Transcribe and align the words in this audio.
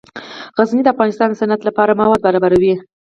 غزني 0.57 0.81
د 0.83 0.87
افغانستان 0.93 1.27
د 1.31 1.35
صنعت 1.41 1.61
لپاره 1.65 1.97
مواد 1.99 2.19
برابروي. 2.25 2.73